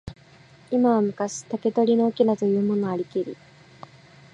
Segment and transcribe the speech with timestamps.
[0.71, 3.37] 今は昔、竹取の翁というものありけり。